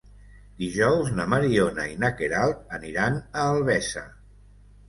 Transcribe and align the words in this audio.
Dijous 0.61 1.11
na 1.19 1.25
Mariona 1.33 1.85
i 1.91 1.99
na 2.05 2.11
Queralt 2.21 2.75
aniran 2.79 3.21
a 3.43 3.47
Albesa. 3.53 4.09